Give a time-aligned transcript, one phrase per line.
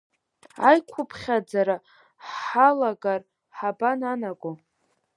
[0.69, 1.75] Аиқәыԥхьаӡара
[2.33, 3.21] ҳалагар
[3.57, 4.51] ҳабананаго.